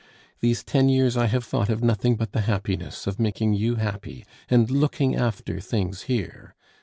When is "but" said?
2.15-2.31